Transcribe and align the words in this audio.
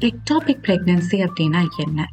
Ectopic 0.00 0.60
pregnancy 0.62 1.16
அப்படின்னா 1.18 1.66
என்ன? 1.76 2.10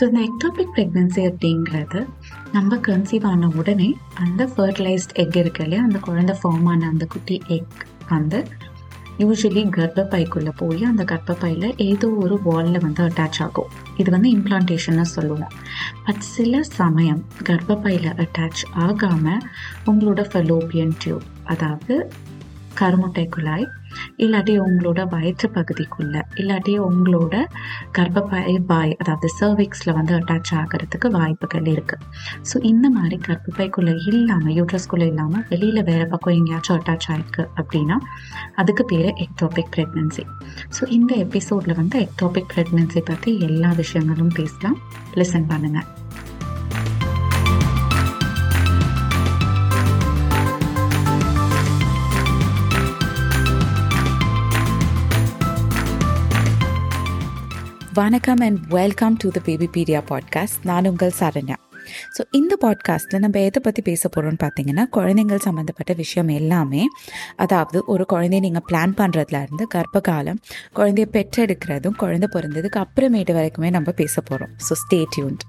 so 0.00 0.02
இந்த 0.02 0.20
எக்டாபிக் 0.20 0.72
ப்ரெக்னென்சி 0.76 1.22
அப்படிங்கிறது 1.30 2.06
நம்ம 2.52 2.76
கன்சீவ் 2.76 3.24
ஆன 3.24 3.48
உடனே 3.48 3.94
அந்த 4.14 4.50
ஃபர்டிலைஸ்ட் 4.56 5.14
எக் 5.14 5.36
இருக்கு 5.36 5.62
இல்லையா? 5.62 5.84
அந்த 5.84 5.98
குழந்தை 5.98 6.36
ஃபார்ம் 6.42 6.64
ஆன 6.64 6.86
அந்த 6.86 7.04
குட்டி 7.04 7.42
எக் 7.46 7.86
வந்து 8.08 8.46
யூஸ்வலி 9.18 9.62
கர்ப்பப்பைக்குள்ளே 9.76 10.52
போய் 10.56 10.84
அந்த 10.84 11.04
கர்ப்பப்பையில் 11.04 11.76
ஏதோ 11.76 12.08
ஒரு 12.08 12.40
வாலில் 12.42 12.80
வந்து 12.80 13.02
அட்டாச் 13.04 13.42
ஆகும். 13.42 13.70
இது 13.96 14.10
வந்து 14.10 14.30
இம்ப்ளான்டேஷன்னு 14.30 15.02
சொல்லுவோம். 15.02 15.52
பட் 16.04 16.18
சில 16.18 16.62
சமயம் 16.62 17.24
கர்ப்பப்பையில் 17.42 18.24
அட்டாச் 18.24 18.62
ஆகாமல் 18.72 19.42
உங்களோட 19.86 20.22
ஃபெலோபியன் 20.32 20.92
டியூப் 21.04 21.22
அதாவது 21.44 22.12
கருமுட்டை 22.80 23.28
குழாய் 23.28 23.68
இல்லாட்டி 24.18 24.58
உங்களோட 24.58 25.08
வயிற்று 25.08 25.48
பகுதிக்குள்ள 25.48 26.22
இல்லாட்டி 26.36 26.78
உங்களோட 26.78 27.34
கர்ப்பப்பை 27.92 28.58
வாய் 28.66 28.96
அதாவது 28.98 29.28
சர்விக்ஸில் 29.40 29.94
வந்து 29.94 30.14
அட்டாச் 30.14 30.54
ஆகிறதுக்கு 30.54 31.10
வாய்ப்புகள் 31.10 31.64
இருக்குது 31.64 32.04
ஸோ 32.52 32.62
இந்த 32.62 32.90
மாதிரி 32.90 33.16
கர்ப்பப்பைக்குள்ளே 33.28 33.94
இல்லாமல் 34.06 34.54
யூட்ரஸ்குள்ளே 34.54 35.06
இல்லாமல் 35.06 35.44
வெளியில் 35.48 35.82
வேறு 35.82 36.08
பக்கம் 36.08 36.34
எங்கேயாச்சும் 36.34 36.76
அட்டாச் 36.78 37.10
ஆகிருக்கு 37.10 37.46
அப்படின்னா 37.56 37.98
அதுக்கு 38.56 38.84
பேர் 38.84 39.12
எக்டோபிக் 39.16 39.72
ப்ரெக்னென்சி 39.76 40.24
ஸோ 40.78 40.88
இந்த 40.88 41.14
எபிசோடில் 41.16 41.74
வந்து 41.74 42.00
எக்டோபிக் 42.00 42.50
ப்ரெக்னென்சி 42.54 43.00
பற்றி 43.00 43.38
எல்லா 43.38 43.72
விஷயங்களும் 43.72 44.28
பேசலாம். 44.28 44.78
லிசன் 45.14 45.46
பண்ணுங்கள் 45.46 45.88
வணக்கம் 57.98 58.36
and 58.36 58.66
welcome 58.66 59.16
to 59.16 59.28
the 59.30 59.40
Babypedia 59.44 60.00
podcast 60.10 60.60
நான் 60.62 60.86
உங்கள் 60.86 61.12
சரண்யா. 61.18 61.56
ஸோ 62.16 62.22
இந்த 62.30 62.56
பாட்காஸ்ட்டில் 62.60 63.18
நம்ம 63.18 63.40
எதை 63.40 63.60
பற்றி 63.62 63.82
பேச 63.82 64.08
போகிறோம்னு 64.08 64.40
பார்த்தீங்கன்னா 64.42 64.84
குழந்தைங்கள் 64.92 65.42
சம்மந்தப்பட்ட 65.42 65.92
விஷயம் 65.92 66.28
எல்லாமே 66.28 66.84
அதாவது 67.36 67.84
ஒரு 67.86 68.06
குழந்தைய 68.12 68.40
நீங்கள் 68.40 68.62
பிளான் 68.72 68.94
பண்ணுறதுல 68.96 69.42
இருந்து 69.42 69.66
கர்ப்ப 69.66 70.00
காலம் 70.00 70.40
குழந்தைய 70.76 71.08
பெற்றெடுக்கிறதும் 71.12 71.96
குழந்தை 71.96 72.28
பிறந்ததுக்கு 72.32 72.84
அப்புறமேட்டு 72.84 73.34
வரைக்குமே 73.34 73.70
நம்ம 73.70 73.90
பேச 73.92 74.20
போகிறோம் 74.20 74.54
ஸோ 74.68 74.74
ஸ்டே 74.84 75.04
டியூன்ட் 75.16 75.44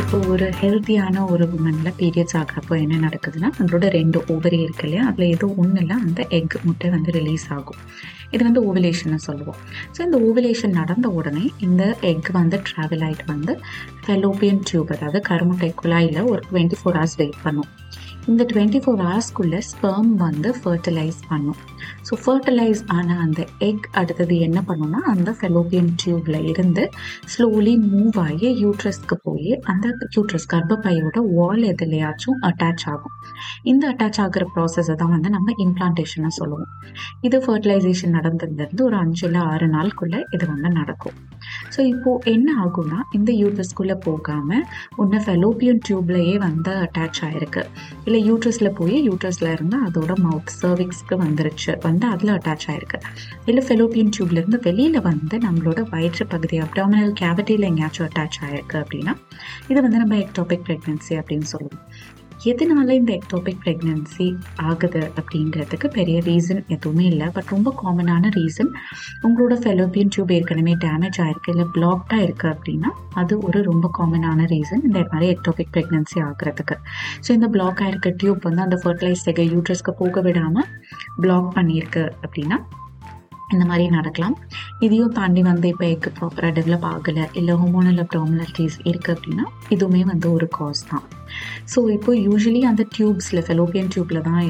இப்போ 0.00 0.18
ஒரு 0.32 0.46
ஹெல்த்தியான 0.60 1.16
ஒரு 1.32 1.44
உமனில் 1.56 1.96
பீரியட்ஸ் 1.98 2.36
ஆகிறப்போ 2.38 2.74
என்ன 2.84 2.94
நடக்குதுன்னா 3.04 3.48
நம்மளோட 3.58 3.88
ரெண்டு 3.96 4.18
ஓவரி 4.34 4.58
இருக்கு 4.64 4.84
இல்லையா? 4.86 5.02
அதில் 5.10 5.26
ஏதோ 5.34 5.46
ஒன்றில் 5.62 5.94
அந்த 5.98 6.20
எக் 6.38 6.56
முட்டை 6.64 6.88
வந்து 6.94 7.10
ரிலீஸ் 7.18 7.44
ஆகும். 7.56 7.80
இது 8.34 8.42
வந்து 8.48 8.62
ஓவலேஷன் 8.68 9.24
சொல்லுவோம். 9.28 9.58
ஸோ 9.94 10.00
இந்த 10.06 10.18
ஓவலேஷன் 10.28 10.76
நடந்த 10.80 11.08
உடனே 11.18 11.44
இந்த 11.66 11.82
எக் 12.10 12.30
வந்து 12.40 12.58
ட்ராவல் 12.68 13.04
ஆகிட்டு 13.08 13.26
வந்து 13.34 13.54
ஃபெலோபியன் 14.04 14.62
டியூப் 14.70 14.92
அதாவது 14.96 15.20
கருமுட்டை 15.30 15.70
குழாயில் 15.82 16.20
ஒரு 16.32 16.42
டுவெண்ட்டி 16.50 16.78
ஃபோர் 16.80 16.98
ஹவர்ஸ் 17.00 17.18
வெயிட் 17.22 17.40
பண்ணும். 17.46 17.70
இந்த 18.30 18.42
டுவெண்ட்டி 18.50 18.78
ஃபோர் 18.82 19.00
ஹவர்ஸ்க்குள்ளே 19.04 19.58
ஸ்பெர்ம் 19.70 20.12
வந்து 20.22 20.50
ஃபர்டிலைஸ் 20.60 21.18
பண்ணும். 21.30 21.58
ஸோ 22.06 22.12
ஃபர்டிலைஸ் 22.22 22.80
ஆன 22.96 23.16
அந்த 23.24 23.40
எக் 23.68 23.86
அடுத்தது 24.00 24.34
என்ன 24.46 24.58
பண்ணுன்னா 24.68 25.00
அந்த 25.12 25.30
ஃபெலோபியன் 25.38 25.90
டியூப்ல 26.02 26.38
இருந்து 26.52 26.84
ஸ்லோலி 27.32 27.74
மூவ் 27.92 28.18
ஆகி 28.24 28.48
யூட்ரஸ்க்கு 28.62 29.18
போய் 29.26 29.50
அந்த 29.72 29.88
யூட்ரஸ் 30.16 30.48
கர்ப்பப்பையோட 30.54 31.16
வால் 31.36 31.62
எதுலையாச்சும் 31.72 32.40
அட்டாச் 32.50 32.86
ஆகும். 32.94 33.14
இந்த 33.72 33.84
அட்டாச் 33.92 34.20
ஆகிற 34.24 34.46
ப்ராசஸை 34.56 34.96
தான் 35.02 35.14
வந்து 35.16 35.30
நம்ம 35.36 35.54
இம்ப்ளான்டேஷனை 35.66 36.32
சொல்லுவோம். 36.40 36.72
இது 37.28 37.38
ஃபர்டிலைசேஷன் 37.46 38.16
நடந்ததுலேருந்து 38.20 38.84
ஒரு 38.88 38.98
அஞ்சுல 39.04 39.38
ஆறு 39.52 39.68
நாளுக்குள்ளே 39.76 40.22
இது 40.36 40.44
வந்து 40.54 40.70
நடக்கும். 40.80 41.18
ஸோ 41.74 41.80
இப்போது 41.84 42.30
என்ன 42.32 42.48
ஆகும்னா 42.64 42.98
இந்த 43.12 43.30
யூட்ரஸ்குள்ளே 43.32 43.96
போகாமல் 44.00 44.64
ஒன்று 44.96 45.18
ஃபெலோபியன் 45.26 45.80
டியூப்லேயே 45.88 46.36
வந்து 46.38 46.72
அட்டாச் 46.84 47.20
ஆகிருக்கு 47.26 47.62
இல்லை 48.04 48.20
யூட்ரஸில் 48.28 48.74
போய் 48.74 48.96
யூட்ரஸில் 49.08 49.50
இருந்து 49.52 49.76
அதோட 49.86 50.12
மவுத் 50.24 50.54
சர்விக்ஸ்க்கு 50.60 51.16
வந்துருச்சு. 51.24 51.72
வந்து 51.82 52.06
அதில் 52.06 52.34
அட்டாச் 52.36 52.66
ஆகிருக்கு 52.70 53.00
இல்லை 53.46 53.64
ஃபெலோபியன் 53.68 54.12
டியூப்லேருந்து 54.16 54.60
வெளியில் 54.62 55.00
வந்து 55.00 55.38
நம்மளோட 55.38 55.80
வயிற்று 55.90 56.26
பகுதி 56.26 56.58
அப்டாமினல் 56.58 57.14
கேவிட்டியில் 57.22 57.68
எங்கேயாச்சும் 57.70 58.06
அட்டாச் 58.08 58.40
ஆகிருக்கு 58.44 58.78
அப்படின்னா 58.82 59.14
இது 59.70 59.78
வந்து 59.82 59.98
நம்ம 59.98 60.16
எக்டோபிக் 60.16 60.66
ப்ரெக்னென்சி 60.66 61.14
அப்படின்னு 61.20 61.48
சொல்லுவோம். 61.54 61.82
எதனால 62.50 62.88
இந்த 62.98 63.10
எக்டோபிக் 63.18 63.60
ப்ரெக்னென்சி 63.64 64.26
ஆகுது 64.68 65.02
அப்படிங்கிறதுக்கு 65.18 65.86
பெரிய 65.96 66.16
ரீசன் 66.28 66.60
எதுவுமே 66.74 67.04
இல்லை. 67.12 67.26
பட் 67.36 67.50
ரொம்ப 67.54 67.68
காமனான 67.82 68.30
ரீசன் 68.38 68.70
உங்களோட 69.26 69.54
ஃபெலோபியன் 69.62 70.12
டியூப் 70.14 70.32
ஏற்கனவே 70.36 70.74
டேமேஜ் 70.84 71.18
ஆயிருக்கு 71.24 71.52
இல்லை 71.54 71.66
பிளாக்டாக 71.76 72.26
இருக்குது 72.26 72.52
அப்படின்னா 72.54 72.92
அது 73.22 73.34
ஒரு 73.48 73.60
ரொம்ப 73.70 73.88
காமனான 73.98 74.46
ரீசன் 74.54 74.84
இந்த 74.90 75.02
மாதிரி 75.12 75.28
எக்டோபிக் 75.36 75.72
ப்ரெக்னென்சி 75.76 76.20
ஆகிறதுக்கு. 76.28 76.78
ஸோ 77.24 77.30
இந்த 77.38 77.48
பிளாக் 77.56 77.82
ஆயிருக்க 77.86 78.14
டியூப் 78.22 78.46
வந்து 78.48 78.64
அந்த 78.66 78.78
ஃபர்டிலைஸ் 78.84 79.26
செகை 79.28 79.48
யூட்ரஸ்க்கு 79.54 79.94
போக 80.02 80.20
விடாமல் 80.28 80.70
பிளாக் 81.24 81.50
பண்ணியிருக்கு 81.58 82.04
அப்படின்னா 82.24 82.58
இந்த 83.54 83.64
மாதிரி 83.70 83.84
நடக்கலாம். 83.96 84.36
இதையும் 84.84 85.12
தாண்டி 85.16 85.42
வந்து 85.48 85.66
இப்போ 85.72 85.84
எக்கு 85.94 86.10
ப்ராப்பராக 86.18 86.52
டெவலப் 86.58 86.86
ஆகலை 86.92 87.24
இல்லை 87.40 87.54
ஹோமோனல் 87.62 88.00
அப்டாமினலிட்டிஸ் 88.04 88.78
இருக்குது 88.90 89.14
அப்படின்னா 89.16 89.44
இதுவுமே 89.74 90.02
வந்து 90.12 90.26
ஒரு 90.36 90.48
காஸ் 90.58 90.82
தான். 90.92 91.04
ஸோ 91.74 91.90
இப்போ 91.90 92.12
யூஸ்வலி 92.14 92.60
அந்த 92.60 92.86
டியூப்ஸில் 92.96 93.44
ஃபெலோபியன் 93.46 93.90
டியூப்பில் 93.94 94.22
தான் 94.22 94.40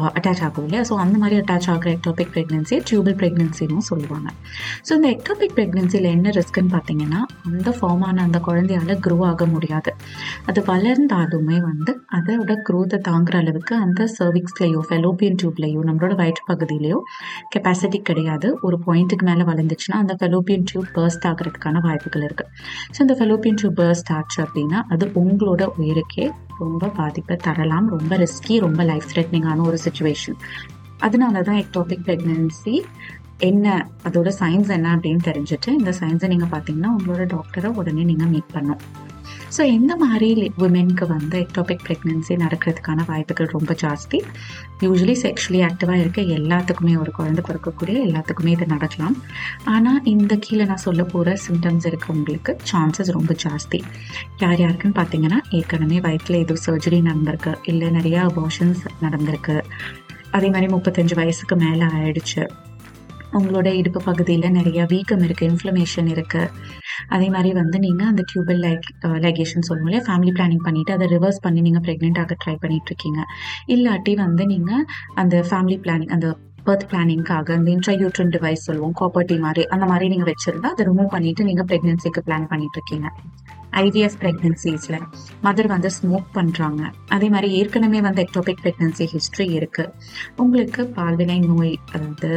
அட்டாச் 0.00 0.42
ஆகும் 0.46 0.64
இல்லையா? 0.66 0.82
ஸோ 0.88 0.94
அந்த 1.04 1.16
மாதிரி 1.18 1.36
அட்டாச் 1.40 1.68
ஆகிற 1.72 1.88
எக்டோபிக் 1.96 2.30
ப்ரெக்னென்சி 2.34 2.76
டியூபல் 2.88 3.16
ப்ரெக்னென்சின்னு 3.20 3.84
சொல்லுவாங்க. 3.90 4.28
ஸோ 4.86 4.92
இந்த 4.98 5.08
எக்டோபிக் 5.16 5.54
ப்ரெக்னென்சியில் 5.58 6.08
என்ன 6.16 6.32
ரிஸ்க்குன்னு 6.38 6.72
பார்த்தீங்கன்னா 6.76 7.20
அந்த 7.50 7.70
ஃபார்ம் 7.78 8.04
ஆன 8.08 8.22
அந்த 8.22 8.38
குழந்தையால் 8.48 8.94
க்ரோ 9.06 9.18
ஆக 9.30 9.46
முடியாது. 9.54 9.92
அது 10.50 10.60
வளர்ந்தாலுமே 10.70 11.58
வந்து 11.70 11.94
அதோட 12.18 12.56
க்ரோத்தை 12.68 13.00
தாங்குற 13.08 13.36
அளவுக்கு 13.42 13.74
அந்த 13.84 14.08
சர்விக்ஸ்லேயோ 14.18 14.82
ஃபெலோபியன் 14.90 15.38
டியூப்லேயோ 15.42 15.82
நம்மளோட 15.88 16.14
வயிற்று 16.22 16.44
பகுதியிலையோ 16.52 17.00
கெப்பாசிட்டி 17.54 18.00
கிடையாது. 18.10 18.48
ஒரு 18.68 18.78
பாயிண்ட்டுக்கு 18.86 19.26
மேலே 19.30 19.44
வளர்ந்துச்சுன்னா 19.52 19.98
அந்த 20.02 20.16
ஃபெலோபியன் 20.20 20.66
டியூப் 20.70 20.90
பர்ஸ்ட் 20.98 21.26
ஆகிறதுக்கான 21.32 21.82
வாய்ப்புகள் 21.88 22.26
இருக்குது 22.28 22.50
ஸோ 22.94 22.98
இந்த 23.06 23.16
ஃபெலோபியன் 23.20 23.58
டியூப் 23.62 23.78
பர்ஸ்ட் 23.82 24.12
ஆச்சு 24.18 24.40
அப்படின்னா 24.46 24.80
அது 24.94 25.04
உங்களோட 25.22 25.62
உயிருக்கே 25.80 26.26
ரொம்ப 26.58 26.88
பாதிப்பை 26.88 27.36
தரலாம். 27.36 27.88
ரொம்ப 27.88 28.16
ரிஸ்கி 28.16 28.58
ரொம்ப 28.60 28.84
லைஃப் 28.84 29.08
த்ரெட்னிங்கான 29.12 29.62
ஒரு 29.62 29.78
சுச்சுவேஷன் 29.84 30.38
அதனால 30.98 31.42
தான் 31.42 31.56
எக்டோபிக் 31.56 32.04
ப்ரெக்னென்சி 32.04 32.84
என்ன 33.38 33.88
அதோட 34.04 34.28
சயின்ஸ் 34.40 34.70
என்ன 34.70 34.96
அப்படின்னு 34.96 35.22
தெரிஞ்சுட்டு 35.24 35.68
இந்த 35.68 35.94
சயின்ஸை 36.00 36.28
நீங்கள் 36.28 36.48
பார்த்தீங்கன்னா 36.48 36.90
உங்களோட 36.96 37.24
டாக்டரை 37.26 37.70
உடனே 37.76 38.04
நீங்கள் 38.04 38.28
மீட் 38.28 38.52
பண்ணும் 38.52 38.80
ஸோ 39.54 39.62
இந்த 39.76 39.92
மாதிரி 40.02 40.28
உமென்க்கு 40.66 41.06
வந்து 41.14 41.36
எக்டோபிக் 41.44 41.82
ப்ரெக்னென்சி 41.86 42.34
நடக்கிறதுக்கான 42.42 43.04
வாய்ப்புகள் 43.10 43.50
ரொம்ப 43.54 43.72
ஜாஸ்தி. 43.82 44.18
யூஸ்வலி 44.84 45.14
செக்ஷுவலி 45.24 45.60
ஆக்டிவாக 45.68 46.02
இருக்க 46.02 46.20
எல்லாத்துக்குமே 46.36 46.94
ஒரு 47.02 47.10
குழந்தை 47.18 47.42
பிறக்கக்கூடிய 47.48 47.96
எல்லாத்துக்குமே 48.06 48.52
இது 48.56 48.66
நடக்கலாம். 48.74 49.16
ஆனால் 49.74 50.00
இந்த 50.14 50.32
கீழே 50.46 50.66
நான் 50.70 50.84
சொல்ல 50.86 51.04
போகிற 51.12 51.36
சிம்டம்ஸ் 51.46 51.88
இருக்கவங்களுக்கு 51.90 52.54
சான்சஸ் 52.72 53.12
ரொம்ப 53.18 53.34
ஜாஸ்தி. 53.44 53.80
யார் 54.44 54.62
யாருக்குன்னு 54.64 54.98
பார்த்தீங்கன்னா 55.00 55.40
ஏற்கனவே 55.58 56.00
வயிற்றில் 56.08 56.40
ஏதோ 56.44 56.56
சர்ஜரி 56.66 57.00
நடந்திருக்கு. 57.10 57.54
இல்லை 57.72 57.90
நிறையா 57.98 58.22
அபார்ஷன்ஸ் 58.30 58.82
நடந்திருக்கு. 59.04 59.56
அதே 60.38 60.50
மாதிரி 60.54 60.68
முப்பத்தஞ்சு 60.76 61.16
வயசுக்கு 61.22 61.56
மேலே 61.66 61.86
ஆயிடுச்சு. 61.98 62.44
உங்களோட 63.38 63.68
இடுப்பு 63.80 64.00
பகுதியில் 64.06 64.54
நிறையா 64.56 64.84
வீக்கம் 64.94 65.22
இருக்குது 65.26 65.50
இன்ஃப்ளமேஷன் 65.50 66.08
இருக்குது 66.14 66.48
அதே 67.08 67.28
மாதிரி 67.28 67.52
வந்து 67.52 67.78
நீங்கள் 67.78 68.08
அந்த 68.08 68.22
டியூபல் 68.30 68.60
லைக் 68.60 68.86
லைகேஷன் 69.24 69.66
சொல்லும் 69.68 69.86
இல்லையா? 69.86 70.04
ஃபேமிலி 70.06 70.32
பிளானிங் 70.32 70.64
பண்ணிவிட்டு 70.64 70.92
அதை 70.92 71.08
ரிவர்ஸ் 71.08 71.42
பண்ணி 71.42 71.60
நீங்கள் 71.60 71.84
ப்ரெக்னென்ட் 71.88 72.18
ஆக 72.18 72.36
ட்ரை 72.44 72.56
பண்ணிகிட்ருக்கீங்க 72.62 73.20
இல்லாட்டி 73.68 74.14
வந்து 74.22 74.46
நீங்கள் 74.46 74.84
அந்த 75.14 75.44
ஃபேமிலி 75.50 75.78
பிளானிங் 75.84 76.14
அந்த 76.16 76.28
பர்த் 76.66 76.86
பிளானிங்காக 76.90 77.54
அந்த 77.54 77.68
இன்ட்ரயூட்ரன் 77.70 78.32
டிவைஸ் 78.34 78.66
சொல்லுவோம் 78.66 78.96
காப்பர்ட்டி 79.00 79.38
மாதிரி 79.38 79.62
அந்த 79.68 79.84
மாதிரி 79.86 80.08
நீங்கள் 80.08 80.28
வச்சுருந்தா 80.28 80.70
அதை 80.70 80.84
ரிமூவ் 80.86 81.08
பண்ணிவிட்டு 81.14 81.48
நீங்கள் 81.48 81.66
ப்ரெக்னென்சிக்கு 81.70 82.22
பிளான் 82.28 82.46
பண்ணிகிட்ருக்கீங்க 82.52 83.08
ஐவிஎஃப் 83.72 84.16
ப்ரெக்னன்சிஸில் 84.20 84.98
மதர் 85.44 85.66
வந்து 85.66 85.90
ஸ்மோக் 85.90 86.28
பண்ணுறாங்க 86.34 86.82
அதே 87.08 87.28
மாதிரி 87.28 87.48
ஏற்கனவே 87.52 88.00
வந்து 88.00 88.20
எக்டோபிக் 88.22 88.60
ப்ரெக்னன்சி 88.62 89.04
ஹிஸ்ட்ரி 89.04 89.46
இருக்குது 89.58 89.92
உங்களுக்கு 90.36 90.82
பால்வினை 90.96 91.38
நோய் 91.46 91.78
அதாவது 91.92 92.30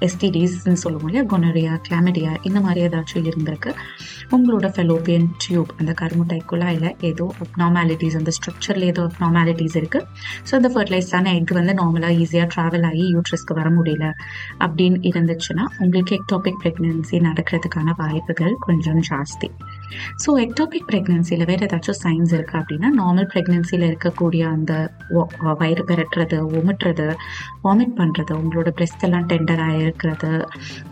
எஸ்டிடிஸ்ன்னு 0.00 0.82
சொல்லுவோம் 0.84 1.08
இல்லையா? 1.08 1.26
கொனரியா 1.32 1.80
கிளாமிடியா 1.88 2.34
இந்த 2.42 2.60
மாதிரி 2.60 2.80
ஏதாச்சும் 2.86 3.26
இருந்திருக்கு. 3.30 3.72
உங்களோட 4.30 4.68
ஃபெலோபியன் 4.76 5.28
டியூப் 5.38 5.72
அந்த 5.78 5.92
கருமுட்டை 5.92 6.40
குழாயில் 6.52 6.96
ஏதோ 7.00 7.26
அப்னார்மாலிட்டிஸ் 7.44 8.16
அந்த 8.16 8.30
ஸ்ட்ரக்சரில் 8.30 8.82
ஏதோ 8.82 9.02
அப்னார்மாலிட்டிஸ் 9.02 9.76
இருக்குது 9.76 10.06
ஸோ 10.48 10.54
அந்த 10.54 10.68
ஃபர்டிலைஸ்டான 10.68 11.34
எக் 11.34 11.52
வந்து 11.52 11.74
நார்மலாக 11.74 12.20
ஈஸியாக 12.24 12.48
ட்ராவல் 12.54 12.86
ஆகி 12.90 13.04
யூட்ரஸ்க்கு 13.14 13.54
வர 13.54 13.70
முடியல 13.70 14.08
அப்படின்னு 14.58 15.00
இருந்துச்சுன்னா 15.10 15.66
உங்களுக்கு 15.78 16.14
எக்டோபிக் 16.14 16.60
ப்ரெக்னன்சி 16.62 17.18
நடக்கிறதுக்கான 17.20 17.94
வாய்ப்புகள் 17.96 18.54
கொஞ்சம் 18.58 19.00
ஜாஸ்தி. 19.00 19.50
ஸோ 20.24 20.30
எக்டாபிக் 20.44 20.88
ப்ரெக்னென்சியில் 20.90 21.44
வேறு 21.50 21.66
ஏதாச்சும் 21.66 22.00
சைன்ஸ் 22.04 22.32
இருக்குது 22.36 22.60
அப்படின்னா 22.60 22.90
நார்மல் 23.00 23.28
ப்ரெக்னென்சியில் 23.32 23.86
இருக்கக்கூடிய 23.90 24.42
அந்த 24.56 24.72
வயிறு 25.60 25.84
பெரட்டுறது 25.90 26.38
ஒமிட்டுறது 26.58 27.08
வாமிட் 27.64 27.96
பண்ணுறது 28.00 28.32
உங்களோட 28.40 28.70
பிரெஸ்ட் 28.70 29.04
எல்லாம் 29.08 29.28
டெண்டராக 29.28 29.80
இருக்கிறது 29.80 30.32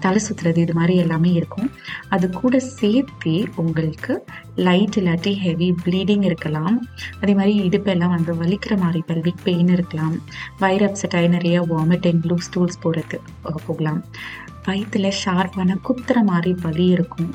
தலை 0.01 0.21
சுற்றுறது 0.29 0.57
இது 0.57 0.75
மாதிரி 0.75 0.97
எல்லாமே 0.97 1.33
இருக்கும். 1.33 1.69
அது 2.09 2.27
கூட 2.31 2.59
சேர்த்து 2.59 3.35
உங்களுக்கு 3.57 4.13
லைட் 4.57 4.97
இல்லாட்டி 4.97 5.37
ஹெவி 5.37 5.75
ப்ளீடிங் 5.85 6.25
இருக்கலாம். 6.25 6.89
அதே 7.21 7.35
மாதிரி 7.35 7.69
இடுப்பெல்லாம் 7.69 8.09
வந்து 8.09 8.35
வலிக்கிற 8.35 8.79
மாதிரி 8.79 9.03
பெல்விக் 9.07 9.45
பெயின் 9.45 9.69
இருக்கலாம். 9.69 10.17
வயிறு 10.59 10.87
அப்செட் 10.87 11.17
ஆகி 11.17 11.29
நிறைய 11.29 11.63
வாமிட்டிங் 11.63 12.23
லூஸ் 12.27 12.49
ஸ்டூல்ஸ் 12.51 12.81
போகிறது 12.81 13.21
போகலாம். 13.67 14.05
வயிற்றுல 14.65 15.13
ஷார்ப்பான 15.25 15.77
குத்துற 15.89 16.23
மாதிரி 16.23 16.55
வலி 16.63 16.87
இருக்கும். 16.87 17.35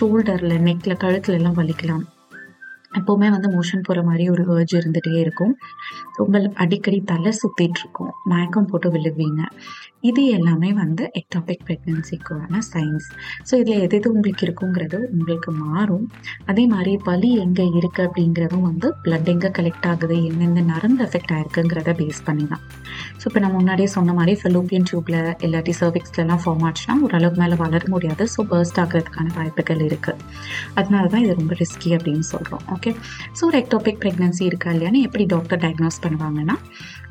ஷோல்டரில் 0.00 0.58
நெக்கில் 0.68 1.02
கழுத்துலலாம் 1.04 1.58
வலிக்கலாம். 1.60 2.12
எப்போவுமே 3.00 3.28
வந்து 3.36 3.48
மோஷன் 3.56 3.86
போகிற 3.86 4.02
மாதிரி 4.08 4.24
ஒரு 4.34 4.42
வேர்ஜ் 4.50 4.74
இருந்துகிட்டே 4.80 5.20
இருக்கும். 5.24 5.54
உங்கள் 6.24 6.46
அடிக்கடி 6.64 6.98
தலை 7.12 7.30
சுற்றிட்டு 7.40 7.80
இருக்கும். 7.82 8.12
மயக்கம் 8.32 8.68
போட்டு 8.70 8.88
விழுவீங்க. 8.96 9.42
இது 10.10 10.22
எல்லாமே 10.36 10.70
வந்து 10.80 11.04
எக்டாபிக் 11.18 11.62
ப்ரெக்னென்சிக்கான 11.66 12.58
சைன்ஸ் 12.70 13.06
ஸோ 13.48 13.52
இதில் 13.60 13.82
எது 13.84 13.96
எது 13.98 14.08
உங்களுக்கு 14.14 14.42
இருக்குங்கிறது 14.46 14.98
உங்களுக்கு 15.14 15.50
மாறும். 15.60 16.04
அதே 16.50 16.64
மாதிரி 16.72 16.92
வலி 17.08 17.30
எங்கே 17.44 17.64
இருக்குது 17.78 18.06
அப்படிங்கிறதும் 18.08 18.66
வந்து 18.70 18.88
பிளட் 19.04 19.30
எங்கே 19.34 19.50
கலெக்ட் 19.58 19.86
ஆகுது? 19.92 20.16
எந்தெந்த 20.30 20.64
நரம்பு 20.72 21.02
எஃபெக்ட் 21.06 21.32
ஆயிருக்குங்கிறத 21.36 21.94
பேஸ் 22.00 22.20
பண்ணி 22.28 22.44
தான். 22.52 22.62
ஸோ 23.20 23.24
இப்போ 23.30 23.40
நான் 23.44 23.56
முன்னாடியே 23.58 23.88
சொன்ன 23.96 24.14
மாதிரி 24.18 24.34
ஃபெலோப்பியன் 24.42 24.86
டியூப்பில் 24.90 25.18
இல்லாட்டி 25.48 25.74
சர்விக்ஸ்லாம் 25.80 26.42
ஃபார்ம் 26.44 26.64
ஆச்சுன்னா 26.70 26.96
ஓரளவுக்கு 27.06 27.40
மேலே 27.44 27.58
வளர 27.64 27.82
முடியாது. 27.94 28.26
ஸோ 28.34 28.42
பர்ஸ்ட் 28.52 28.80
ஆகிறதுக்கான 28.84 29.34
வாய்ப்புகள் 29.38 29.82
இருக்குது 29.88 30.20
அதனால 30.80 31.04
தான் 31.14 31.24
இது 31.26 31.38
ரொம்ப 31.40 31.56
ரிஸ்கி 31.62 31.92
அப்படின்னு 31.98 32.26
சொல்கிறோம் 32.34 32.64
ஓகே 32.76 32.83
ஓகே. 32.84 32.92
ஸோ 33.36 33.42
ஒரு 33.48 33.56
எக்டாபிக் 33.60 34.00
ப்ரெக்னன்சி 34.00 34.42
இருக்கா 34.48 34.68
இல்லையான்னு 34.74 35.00
எப்படி 35.06 35.24
டாக்டர் 35.32 35.60
டயக்னோஸ் 35.62 35.96
பண்ணுவாங்கன்னா 36.04 36.56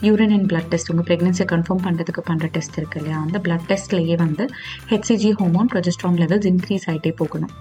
யூரின் 0.07 0.33
அண்ட் 0.35 0.45
பிளட் 0.51 0.67
டெஸ்ட் 0.71 0.89
உங்கள் 0.91 1.05
ப்ரெக்னன்சியை 1.07 1.45
கன்ஃபார்ம் 1.51 1.81
பண்ணுறதுக்கு 1.85 2.21
பண்ணுற 2.29 2.47
டெஸ்ட் 2.55 2.77
இருக்கு 2.79 2.97
இல்லையா? 2.99 3.17
அந்த 3.25 3.37
பிளட் 3.45 3.65
டெஸ்ட்லேயே 3.69 4.15
வந்து 4.23 4.43
HCG 4.91 5.29
hormone 5.39 5.69
progesterone 5.73 6.17
levels 6.23 6.47
increase 6.51 6.85
ஆகிட்டே 6.91 7.11
போகணும். 7.21 7.53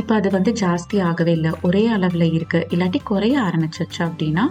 இப்போ 0.00 0.12
அது 0.18 0.28
வந்து 0.36 0.52
ஜாஸ்தி 0.62 0.98
ஆகவே 1.08 1.32
இல்லை. 1.38 1.52
ஒரே 1.68 1.82
அளவில் 1.96 2.26
இருக்குது 2.38 2.68
இல்லாட்டி 2.76 3.00
குறைய 3.10 3.38
ஆரம்பிச்சிச்சு 3.46 4.02
அப்படின்னா 4.08 4.44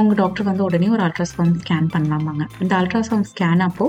உங்கள் 0.00 0.18
டாக்டர் 0.22 0.48
வந்து 0.50 0.64
உடனே 0.68 0.88
ஒரு 0.96 1.04
அல்ட்ராசவுண்ட் 1.08 1.58
ஸ்கேன் 1.64 1.90
பண்ணலாமாங்க. 1.96 2.46
இந்த 2.64 2.74
அல்ட்ராசவுண்ட் 2.80 3.30
ஸ்கேன் 3.32 3.66
அப்போ 3.68 3.88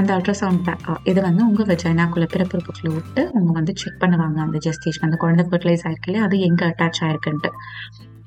அந்த 0.00 0.10
அல்ட்ராசவுண்ட் 0.16 0.72
இது 1.12 1.20
வந்து 1.28 1.44
உங்கள் 1.50 1.70
வெஜைனாக்குள்ள 1.72 2.28
பிறப்புறுப்புக்குள்ள 2.36 2.92
விட்டு 2.96 3.24
அவங்க 3.34 3.52
வந்து 3.60 3.74
செக் 3.82 4.02
பண்ணுவாங்க. 4.04 4.40
அந்த 4.48 4.58
ஜெஸ்டேஷன் 4.68 5.06
அந்த 5.10 5.18
குழந்தை 5.24 5.46
ஃபர்டிலைஸ் 5.50 5.86
ஆயிருக்கு 5.88 6.10
இல்லையா? 6.10 6.26
அது 6.30 6.38
எங்கே 6.50 6.66
அட்டாச் 6.72 7.04
ஆயிருக்குன்ட்டு. 7.06 7.52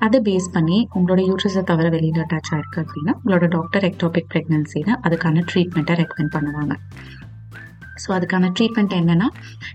அதை 0.06 0.18
பேஸ் 0.22 0.48
பண்ணி 0.56 0.78
உங்களோட 0.96 1.22
யூட்ரஸை 1.28 1.62
தவிர 1.70 1.88
வெளியில் 1.94 2.24
அட்டாச் 2.24 2.52
ஆயிருக்கு 2.56 2.82
அப்படின்னா 2.84 3.14
உங்களோட 3.20 3.46
டாக்டர் 3.56 3.88
எக்டோபிக் 3.90 4.30
ப்ரெக்னன்சின்னு 4.34 4.94
அதுக்கான 5.06 5.44
ட்ரீட்மெண்ட்டை 5.52 5.96
ரெக்கமெண்ட் 6.02 6.36
பண்ணுவாங்க. 6.36 6.76
ஸோ 8.04 8.10
அதுக்கான 8.18 8.52
ட்ரீட்மெண்ட் 8.58 8.96
என்னென்னா 9.00 9.28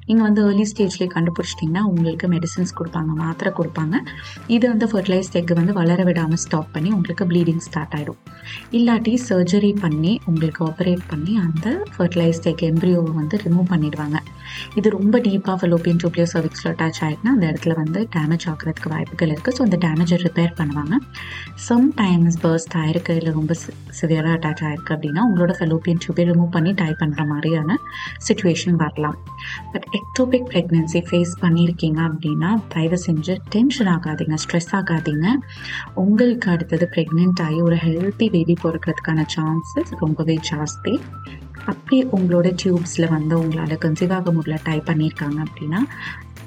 நீங்கள் 0.06 0.26
வந்து 0.28 0.42
ஏர்லி 0.48 0.66
ஸ்டேஜ்லேயே 0.72 1.08
கண்டுபிடிச்சிட்டிங்கன்னா 1.16 1.82
உங்களுக்கு 1.92 2.28
மெடிசின்ஸ் 2.34 2.74
கொடுப்பாங்க 2.80 3.12
மாத்திரை 3.22 3.52
கொடுப்பாங்க. 3.60 3.96
இது 4.56 4.64
வந்து 4.72 4.88
ஃபர்டிலைஸ்ட் 4.92 5.38
எக் 5.40 5.54
வந்து 5.60 5.74
வளர 5.80 6.00
விடாமல் 6.10 6.42
ஸ்டாப் 6.44 6.70
பண்ணி 6.76 6.90
உங்களுக்கு 6.96 7.26
ப்ளீடிங் 7.32 7.62
ஸ்டார்ட் 7.68 7.96
ஆகிடும் 7.98 8.20
இல்லாட்டி 8.78 9.14
சர்ஜரி 9.28 9.72
பண்ணி 9.84 10.12
உங்களுக்கு 10.30 10.60
ஆப்ரேட் 10.68 11.04
பண்ணி 11.12 11.34
அந்த 11.46 11.66
ஃபர்டிலைஸ்ட் 11.96 12.48
எக் 12.52 12.64
எம்ப்ரியோவை 12.70 13.12
வந்து 13.20 13.36
ரிமூவ் 13.44 13.68
பண்ணிடுவாங்க. 13.74 14.18
இது 14.78 14.88
ரொம்ப 14.96 15.16
டீப்பாக 15.26 15.56
ஃபெலோப்பியன் 15.60 16.00
டியூப்லியோ 16.02 16.26
சர்விக்ஸில் 16.32 16.70
அட்டாச் 16.72 17.00
ஆகிட்டுனா 17.06 17.32
அந்த 17.36 17.44
இடத்துல 17.50 17.74
வந்து 17.82 18.00
டேமேஜ் 18.14 18.46
ஆகிறதுக்கு 18.52 18.90
வாய்ப்புகள் 18.94 19.30
இருக்குது 19.34 19.56
ஸோ 19.56 19.62
அந்த 19.66 19.76
டேமேஜை 19.84 20.18
ரிப்பேர் 20.24 20.52
பண்ணுவாங்க. 20.60 20.94
சம்டைம்ஸ் 21.68 22.38
பர்ஸ்ட் 22.44 22.76
ஆயிருக்கு 22.82 23.14
இல்லை 23.20 23.32
ரொம்ப 23.38 23.54
சிவியராக 24.00 24.34
அட்டாச் 24.38 24.62
ஆயிருக்கு 24.68 24.94
அப்படின்னா 24.96 25.22
உங்களோட 25.28 25.54
ஃபெலோப்பியன் 25.60 26.02
டியூபை 26.04 26.26
ரிமூவ் 26.30 26.50
பண்ணி 26.56 26.72
டை 26.82 26.90
பண்ணுற 27.02 27.24
மாதிரியான 27.32 27.78
சுச்சுவேஷன் 28.28 28.76
வரலாம். 28.82 29.18
பட் 29.72 29.86
எக்டோபிக் 29.90 30.48
ப்ரெக்னென்சி 30.52 31.00
ஃபேஸ் 31.08 31.34
பண்ணியிருக்கீங்க 31.40 32.00
அப்படின்னா 32.08 32.50
தயவு 32.68 32.98
செஞ்சு 33.06 33.36
டென்ஷன் 33.48 33.86
ஆகாதீங்க 33.86 34.38
ஸ்ட்ரெஸ் 34.44 34.72
ஆகாதீங்க. 34.80 35.28
உங்களுக்கு 36.04 36.50
அடுத்தது 36.50 36.88
ப்ரெக்னென்ட் 36.96 37.42
ஆகி 37.42 37.60
ஒரு 37.60 37.76
ஹெல்த்தி 37.76 38.28
பேபி 38.30 38.56
பிறக்கிறதுக்கான 38.64 39.26
சான்சஸ் 39.36 39.92
ரொம்பவே 40.00 40.38
ஜாஸ்தி. 40.50 40.94
அப்படி 41.64 41.98
உங்களோட 42.16 42.48
டியூப்ஸில் 42.62 43.08
வந்து 43.08 43.34
உங்களால் 43.38 43.82
கன்சீவ் 43.84 44.12
ஆக 44.12 44.32
முடியல 44.32 44.56
டை 44.62 44.78
பண்ணியிருக்காங்க 44.88 45.38
அப்படின்னா 45.46 45.80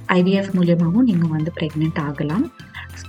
ஐவிஎஃப் 0.07 0.50
மூலியமாகவும் 0.57 1.07
நீங்கள் 1.09 1.33
வந்து 1.35 1.51
ப்ரெக்னென்ட் 1.59 2.00
ஆகலாம். 2.07 2.51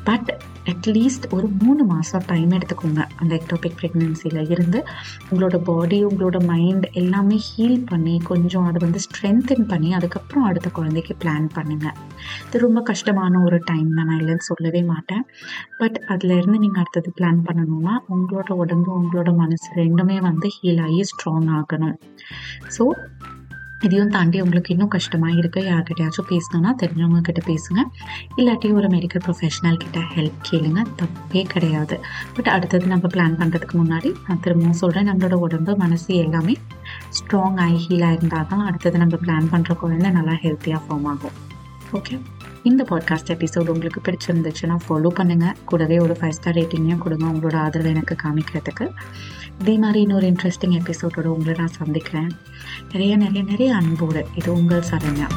பட் 0.04 0.30
அட்லீஸ்ட் 0.72 1.26
ஒரு 1.36 1.46
மூணு 1.62 1.82
மாதம் 1.90 2.24
டைம் 2.30 2.52
எடுத்துக்கோங்க. 2.56 3.02
அந்த 3.20 3.32
எக்டோபிக் 3.40 3.76
ப்ரெக்னென்சியில் 3.80 4.50
இருந்து 4.54 4.78
உங்களோட 5.28 5.56
பாடி 5.68 5.98
உங்களோட 6.08 6.38
மைண்ட் 6.50 6.86
எல்லாமே 7.00 7.38
ஹீல் 7.48 7.80
பண்ணி 7.90 8.14
கொஞ்சம் 8.30 8.66
அதை 8.70 8.80
வந்து 8.86 9.02
ஸ்ட்ரென்தன் 9.06 9.66
பண்ணி 9.72 9.90
அதுக்கப்புறம் 9.98 10.46
அடுத்த 10.48 10.70
குழந்தைக்கு 10.78 11.16
பிளான் 11.24 11.46
பண்ணுங்கள் 11.56 11.96
இது 12.46 12.64
ரொம்ப 12.66 12.82
கஷ்டமான 12.90 13.42
ஒரு 13.48 13.60
டைம் 13.70 13.88
தான். 13.94 14.08
நான் 14.08 14.20
இல்லைன்னு 14.20 14.48
சொல்லவே 14.50 14.82
மாட்டேன். 14.92 15.24
பட் 15.80 15.98
அதுலேருந்து 16.14 16.58
நீங்கள் 16.64 16.82
அடுத்தது 16.82 17.12
பிளான் 17.20 17.40
பண்ணணும்னா 17.46 17.94
உங்களோட 18.16 18.50
உடம்பு 18.62 18.92
உங்களோட 19.00 19.30
மனசு 19.42 19.68
ரெண்டுமே 19.82 20.18
வந்து 20.28 20.48
ஹீல் 20.56 20.82
ஆகி 20.86 21.00
ஸ்ட்ராங் 21.12 21.50
ஆகணும். 21.58 21.96
ஸோ 22.76 22.84
இதையும் 23.84 24.08
தாண்டி 24.08 24.40
உங்களுக்கு 24.40 24.72
இன்னும் 24.74 24.92
கஷ்டமாக 24.94 25.38
இருக்கு 25.40 25.60
யார்கிட்டயாச்சும் 25.60 26.28
பேசணும்னா 26.32 26.70
தெரிஞ்சவங்க 26.82 27.20
கிட்ட 27.20 27.40
பேசுங்க. 27.50 27.80
இல்லாட்டி 28.36 28.72
ஒரு 28.72 28.88
மெடிக்கல் 28.88 29.24
ப்ரொஃபஷனல் 29.26 29.80
கிட்ட 29.82 30.00
ஹெல்ப் 30.14 30.38
கேளுங்க. 30.50 30.82
தப்பே 31.00 31.42
கிடையாது. 31.54 31.98
பட் 32.36 32.48
அடுத்தது 32.48 32.86
நம்ம 32.86 33.08
பிளான் 33.14 33.36
பண்ணுறதுக்கு 33.40 33.76
முன்னாடி 33.82 34.12
நான் 34.28 34.40
திரும்பவும் 34.40 34.80
சொல்கிறேன் 34.82 35.08
நம்மளோட 35.10 35.32
உடம்பு 35.32 35.74
மனசு 35.76 36.14
எல்லாமே 36.14 36.56
ஸ்ட்ராங் 37.18 37.60
ஆகி 37.66 37.78
ஹீலாக 37.86 38.16
இருந்தால் 38.18 38.48
தான் 38.52 38.64
அடுத்தது 38.70 38.98
நம்ம 38.98 39.18
பிளான் 39.24 39.52
பண்ணுற 39.52 39.74
குழந்தை 39.82 40.10
நல்லா 40.10 40.36
ஹெல்த்தியாக 40.46 40.82
ஃபார்ம் 40.86 41.08
ஆகும். 41.12 41.36
ஓகே 41.92 42.16
இந்த 42.66 42.84
பாட்காஸ்ட் 42.90 43.26
எபிசோடு 43.26 43.68
உங்களுக்கு 43.68 44.00
பிடிச்சிருந்துச்சுன்னா 44.04 44.76
ஃபாலோ 44.88 45.08
பண்ணுங்கள் 45.16 45.52
கூடவே 45.64 45.98
ஒரு 45.98 46.16
ஃபைவ் 46.20 46.30
ஸ்டார் 46.30 46.54
ரேட்டிங்கையும் 46.54 46.98
கொடுங்க. 46.98 47.26
உங்களோட 47.26 47.54
ஆதரவை 47.54 47.92
எனக்கு 47.92 48.16
காமிக்கிறதுக்கு. 48.22 48.90
இதே 49.60 49.76
மாதிரி 49.76 50.00
இன்னொரு 50.00 50.26
இன்ட்ரெஸ்டிங் 50.26 50.80
எபிசோடோட 50.80 51.24
உங்களை 51.24 51.54
நான் 51.58 51.76
சந்திக்கிறேன். 51.76 52.30
நிறைய 52.92 53.16
நிறைய 53.16 53.42
நிறைய 53.42 53.74
அன்போடு. 53.74 54.26
இது 54.34 54.52
உங்கள் 54.52 54.82
சரண்யா. 54.90 55.28